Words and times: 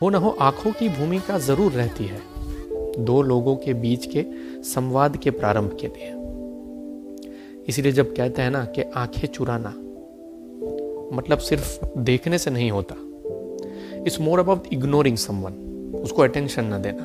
हो 0.00 0.08
न 0.10 0.14
हो, 0.14 0.28
आँखों 0.40 0.70
की 0.72 0.88
भूमिका 0.88 1.38
ज़रूर 1.38 1.72
रहती 1.72 2.04
है। 2.04 2.20
दो 3.04 3.20
लोगों 3.22 3.54
के 3.56 3.72
बीच 3.74 4.06
के 4.06 4.24
संवाद 4.64 5.16
के 5.16 5.30
प्रारंभ 5.30 5.76
के 5.80 5.86
लिए। 5.86 6.12
इसीलिए 7.68 7.92
जब 7.92 8.14
कहते 8.16 8.42
हैं 8.42 8.50
ना 8.50 8.64
कि 8.66 8.82
आँखें 8.96 9.26
चुराना 9.28 9.70
मतलब 11.16 11.38
सिर्फ़ 11.38 11.84
देखने 11.98 12.38
से 12.38 12.50
नहीं 12.50 12.70
होता। 12.70 12.94
It's 14.02 14.20
more 14.20 14.38
about 14.38 14.72
ignoring 14.72 15.16
someone 15.16 15.52
उसको 16.02 16.22
अटेंशन 16.22 16.64
ना 16.64 16.78
देना। 16.78 17.02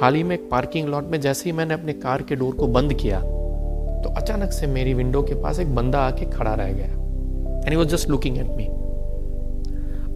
हाल 0.00 0.14
ही 0.14 0.22
में 0.22 0.34
एक 0.36 0.48
पार्किंग 0.50 0.88
लॉट 0.88 1.04
में 1.04 1.20
जैसे 1.20 1.48
ही 1.50 1.56
मैंने 1.56 1.74
अपने 1.74 1.92
कार 1.92 2.22
के 2.22 2.36
डोर 2.36 2.54
को 2.54 2.66
बंद 2.68 2.94
किया 2.94 3.20
तो 3.20 4.14
अचानक 4.16 4.52
से 4.52 4.66
मेरी 4.66 4.94
विंडो 4.94 5.22
के 5.22 5.42
पास 5.42 5.60
एक 5.60 5.74
बंदा 5.74 5.98
आके 5.98 6.30
खड़ा 6.30 6.54
रह 6.54 6.72
गया। 6.72 6.86
And 6.86 7.68
he 7.68 7.76
was 7.76 7.88
just 7.88 8.10
looking 8.10 8.38
at 8.38 8.50
me 8.50 8.68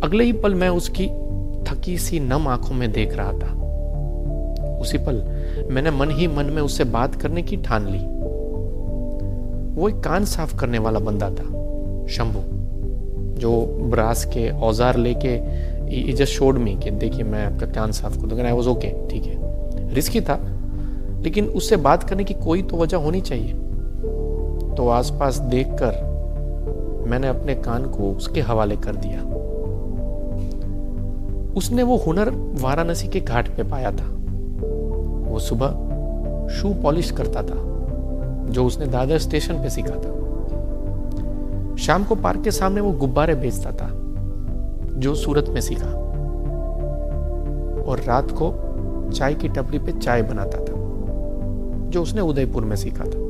अगले 0.03 0.25
ही 0.25 0.33
पल 0.33 0.55
मैं 0.55 0.69
उसकी 0.69 1.07
थकी 1.65 1.97
सी 1.99 2.19
नम 2.21 2.47
आँखों 2.49 2.75
में 2.75 2.91
देख 2.93 3.15
रहा 3.17 3.33
था। 3.33 3.51
उसी 4.81 4.99
पल 4.99 5.23
मैंने 5.71 5.91
मन 5.91 6.11
ही 6.11 6.27
मन 6.29 6.47
में 6.47 6.63
उससे 6.63 6.85
बात 6.85 7.15
करने 7.15 7.43
की 7.43 7.57
ठान 7.57 7.87
ली। 7.87 7.99
वो 9.75 9.89
एक 9.89 10.01
कान 10.01 10.25
साफ़ 10.25 10.57
करने 10.57 10.79
वाला 10.79 10.99
बंदा 10.99 11.29
था, 11.31 11.45
शंभू, 12.07 12.43
जो 13.41 13.65
ब्रास 13.91 14.25
के 14.25 14.49
औज़ार 14.51 14.97
लेके 14.97 16.27
शोड 16.27 16.59
मी 16.59 16.75
कि 16.75 16.91
देखिए 16.91 17.25
मैं 17.25 17.45
आपका 17.47 17.67
कान 17.67 17.93
साफ़ 17.93 18.21
कर 18.21 18.27
दूँगा 18.27 18.55
वाज 18.55 18.67
ओके 18.67 18.91
ठीक 19.09 19.25
है। 19.25 19.95
रिस्की 19.95 20.21
था, 20.21 20.39
लेकिन 21.23 21.47
उससे 21.47 21.77
बात 21.77 22.03
करने 22.03 22.25
की 22.25 22.35
कोई 22.35 22.63
तो 22.63 22.77
वजह 22.77 22.97
होनी 22.97 23.21
चाहिए। 23.21 23.53
तो 24.77 24.89
आसपास 24.89 25.39
देखकर 25.51 27.05
मैंने 27.09 27.29
अपने 27.29 27.55
कान 27.55 27.85
को 27.85 28.13
उसके 28.13 28.41
हवाले 28.41 28.77
कर 28.77 28.97
दिया। 28.97 29.21
उसने 31.57 31.83
वो 31.83 31.97
हुनर 31.97 32.31
वाराणसी 32.63 33.09
के 33.09 33.21
घाट 33.21 33.49
पे 33.49 33.63
पाया 33.63 33.91
था। 33.91 34.17
वो 35.31 35.39
सुबह 35.39 35.69
शू 36.49 36.75
पॉलिश 36.75 37.11
करता 37.11 37.43
था, 37.43 37.57
जो 38.51 38.65
उसने 38.65 38.87
दादर 38.87 39.19
स्टेशन 39.19 39.55
पे 39.55 39.71
सीखा 39.71 39.95
था। 39.95 40.23
शाम 41.77 42.05
को 42.05 42.15
पार्क 42.15 42.45
के 42.45 42.51
सामने 42.51 42.81
वो 42.81 42.93
गुब्बारे 42.93 43.35
बेचता 43.35 43.71
था, 43.71 43.89
जो 44.93 45.15
सूरत 45.15 45.47
में 45.49 45.61
सीखा। 45.61 45.91
और 47.83 48.01
रात 48.01 48.31
को 48.31 48.55
चाय 49.11 49.35
की 49.35 49.49
टपरी 49.49 49.79
पे 49.79 49.93
चाय 49.93 50.23
बनाता 50.23 50.59
था, 50.59 50.75
जो 51.91 52.03
उसने 52.03 52.21
उदयपुर 52.21 52.65
में 52.65 52.77
सीखा 52.77 53.05
था। 53.05 53.23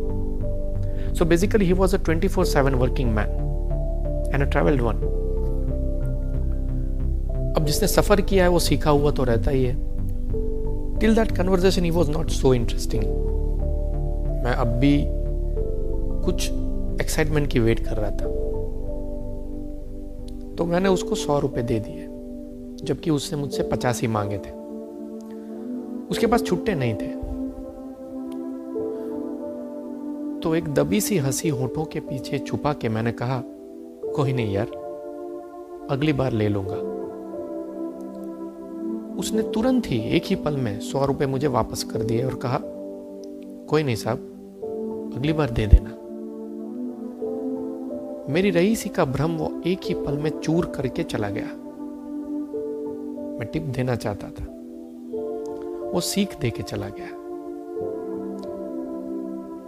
So 1.14 1.24
basically 1.24 1.64
he 1.64 1.72
was 1.72 1.96
a 1.96 1.98
twenty 1.98 2.28
four 2.28 2.44
seven 2.44 2.74
working 2.74 3.10
man 3.10 3.28
and 4.34 4.42
a 4.42 4.50
travelled 4.50 4.80
one 4.80 5.21
अब 7.56 7.64
जिसने 7.66 7.88
सफ़र 7.88 8.20
किया 8.20 8.44
है, 8.44 8.50
वो 8.50 8.58
सीखा 8.58 8.90
हुआ 8.90 9.10
तो 9.10 9.24
रहता 9.24 9.50
ही 9.50 9.64
है। 9.64 9.74
Till 10.98 11.14
that 11.14 11.32
conversation 11.32 11.84
he 11.84 11.90
was 11.90 12.10
not 12.10 12.28
so 12.28 12.54
interesting 12.54 13.02
मैं 14.44 14.52
अब 14.52 14.68
भी 14.68 15.04
कुछ 16.24 16.50
एक्साइटमेंट 17.02 17.46
की 17.46 17.58
वेट 17.58 17.80
कर 17.80 17.96
रहा 17.96 18.10
था। 18.10 18.26
तो 20.54 20.64
मैंने 20.64 20.88
उसको 20.88 21.14
सौ 21.14 21.38
रुपए 21.38 21.62
दे 21.62 21.78
दिए, 21.80 22.06
जबकि 22.86 23.10
उसने 23.10 23.38
मुझसे 23.38 23.62
पचासी 23.62 24.06
मांगे 24.06 24.38
थे। 24.38 24.50
उसके 26.10 26.26
पास 26.26 26.42
छुट्टे 26.42 26.74
नहीं 26.74 26.94
थे। 26.94 27.06
तो 30.40 30.54
एक 30.54 30.68
दबी 30.68 31.00
सी 31.00 31.18
हँसी 31.18 31.48
होठों 31.48 31.84
के 31.84 32.00
पीछे 32.00 32.38
छुपा 32.38 32.72
के 32.72 32.88
मैंने 32.88 33.12
कहा, 33.12 33.42
कोई 34.16 34.32
नहीं 34.32 34.54
यार, 34.54 34.66
अगली 35.90 36.12
बार 36.12 36.32
ले 36.32 36.48
लूँगा। 36.48 36.76
उसने 39.22 39.42
तुरंत 39.42 39.86
ही 39.86 39.98
एक 39.98 40.22
ही 40.24 40.36
पल 40.36 40.56
में 40.56 40.80
सौ 40.80 41.04
रुपए 41.04 41.26
मुझे 41.26 41.46
वापस 41.46 41.82
कर 41.84 42.02
दिए 42.02 42.22
और 42.24 42.34
कहा, 42.34 42.58
कोई 43.66 43.82
नहीं 43.82 43.96
साहब, 43.96 44.18
अगली 45.16 45.32
बार 45.32 45.50
दे 45.50 45.66
देना। 45.66 45.90
मेरी 48.32 48.50
रईसी 48.50 48.88
का 48.88 49.04
भ्रम 49.04 49.36
वो 49.36 49.62
एक 49.66 49.80
ही 49.84 49.94
पल 49.94 50.18
में 50.18 50.30
चूर 50.40 50.66
करके 50.66 51.02
चला 51.02 51.30
गया। 51.30 51.44
मैं 53.38 53.48
टिप 53.52 53.62
देना 53.62 53.94
चाहता 53.94 54.28
था। 54.28 54.44
वो 55.92 56.00
सीख 56.00 56.38
दे 56.40 56.50
के 56.50 56.62
चला 56.62 56.88
गया। 56.88 57.08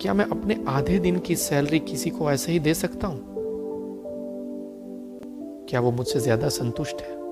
क्या 0.01 0.15
मैं 0.15 0.25
अपने 0.25 0.65
आधे 0.69 0.99
दिन 0.99 1.19
की 1.19 1.37
सैलरी 1.37 1.79
किसी 1.79 2.11
को 2.11 2.31
ऐसे 2.31 2.53
ही 2.53 2.59
दे 2.59 2.75
सकता 2.75 3.07
हूँ? 3.07 3.25
क्या 5.69 5.81
वो 5.81 5.91
मुझसे 5.91 6.21
ज़्यादा 6.21 6.49
संतुष्ट 6.49 7.03
है? 7.03 7.24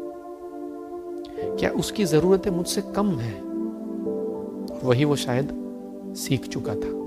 क्या 1.43 1.71
उसकी 1.71 2.05
जरूरतें 2.05 2.51
मुझसे 2.51 2.81
कम 2.81 3.11
है? 3.11 3.41
वही 4.85 5.05
वो 5.05 5.17
शायद 5.17 5.49
सीख 6.17 6.49
चुका 6.49 6.75
था। 6.75 7.03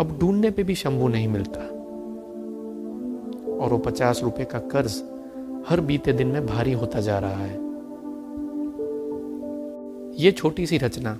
अब 0.00 0.18
ढूँढने 0.20 0.50
पे 0.50 0.62
भी 0.62 0.74
शंभू 0.74 1.08
नहीं 1.08 1.28
मिलता। 1.28 1.60
और 3.64 3.72
वो 3.72 3.78
पचास 3.78 4.20
रुपए 4.22 4.44
का 4.44 4.58
कर्ज 4.58 5.02
हर 5.68 5.80
बीते 5.80 6.12
दिन 6.12 6.26
में 6.26 6.46
भारी 6.46 6.72
होता 6.72 7.00
जा 7.00 7.18
रहा 7.18 7.36
है। 7.36 7.66
ये 10.24 10.32
छोटी 10.32 10.66
सी 10.66 10.78
रचना 10.78 11.14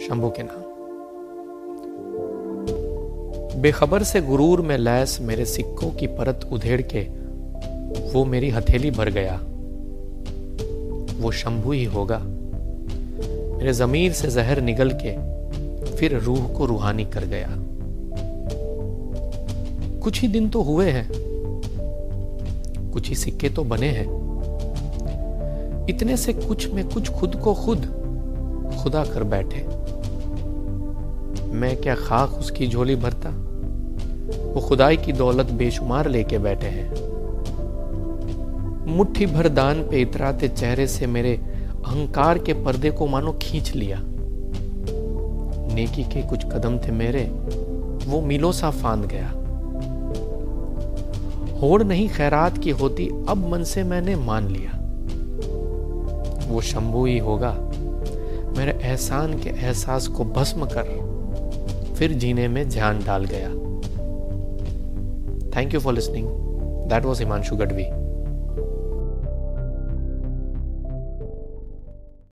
शंभू 0.00 0.30
के 0.30 0.42
नाम। 0.42 0.68
बेखबर 3.62 4.02
से 4.02 4.20
गुरूर 4.20 4.60
में 4.60 4.78
लैस 4.78 5.18
मेरे 5.20 5.44
सिक्कों 5.44 5.90
की 5.90 6.06
परत 6.06 6.48
उधेड़ 6.52 6.82
के 6.82 7.00
वो 8.12 8.24
मेरी 8.24 8.50
हथेली 8.50 8.90
भर 8.90 9.10
गया। 9.10 9.40
वो 11.18 11.30
शंभू 11.30 11.72
ही 11.72 11.84
होगा। 11.84 12.18
मेरे 13.58 13.72
जमीर 13.72 14.12
से 14.12 14.28
जहर 14.28 14.60
निगल 14.60 14.90
के 15.02 15.38
फिर 15.96 16.18
रूह 16.18 16.48
को 16.48 16.66
रूहानी 16.66 17.04
कर 17.04 17.24
गया। 17.24 17.48
कुछ 20.00 20.20
ही 20.20 20.28
दिन 20.28 20.50
तो 20.50 20.62
हुए 20.62 20.90
हैं। 20.90 21.08
कुछ 22.92 23.08
ही 23.08 23.14
सिक्के 23.14 23.48
तो 23.48 23.64
बने 23.64 23.88
हैं। 23.88 24.28
इतने 25.88 26.16
से 26.16 26.32
कुछ 26.32 26.70
में 26.70 26.88
कुछ 26.88 27.10
खुद 27.10 27.36
को 27.36 27.54
खुद, 27.54 27.78
खुदा 28.82 29.04
कर 29.04 29.22
बैठे। 29.24 29.66
मैं 31.52 31.76
क्या 31.76 31.94
खाक 31.94 32.30
उसकी 32.30 32.68
झोली 32.68 32.96
भरता? 32.96 33.30
वो 34.54 34.60
खुदाई 34.60 34.96
की 34.96 35.12
दौलत 35.12 35.46
बेशुमार 35.46 36.08
लेके 36.08 36.38
बैठे 36.38 36.66
हैं। 36.66 37.07
मुट्ठी 38.88 39.26
भर 39.26 39.48
दान 39.48 39.82
पे 39.82 40.00
इतराते 40.00 40.48
चेहरे 40.48 40.86
से 40.86 41.06
मेरे 41.06 41.34
अहंकार 41.34 42.38
के 42.38 42.52
पर्दे 42.64 42.90
को 42.90 43.06
मानो 43.06 43.32
खींच 43.42 43.74
लिया 43.74 43.98
नेकी 45.74 46.04
के 46.04 46.22
कुछ 46.22 46.44
कदम 46.44 46.78
थे 46.78 46.92
मेरे, 46.92 47.24
वो 48.06 48.20
मिलो 48.20 48.52
सा 48.52 48.70
फांद 48.70 49.04
गया 49.04 49.28
होड़ 51.60 51.82
नहीं 51.82 52.08
खैरात 52.08 52.58
की 52.58 52.70
होती, 52.70 53.08
अब 53.28 53.48
मन 53.52 53.62
से 53.64 53.84
मैंने 53.84 54.16
मान 54.16 54.48
लिया 54.48 54.72
वो 56.48 56.60
शंभू 56.60 57.04
ही 57.06 57.18
होगा, 57.18 57.52
मेरे 58.58 58.78
एहसान 58.82 59.38
के 59.38 59.50
एहसास 59.50 60.06
को 60.08 60.24
भस्म 60.24 60.68
कर, 60.72 61.94
फिर 61.94 62.12
जीने 62.12 62.48
में 62.48 62.68
ध्यान 62.68 63.04
डाल 63.04 63.24
गया 63.24 63.48
thank 65.56 65.74
you 65.74 65.80
for 65.80 65.94
listening. 65.94 66.28
That 66.88 67.04
was 67.04 67.22
Himanshu 67.22 67.60
Gadvi. 67.60 68.07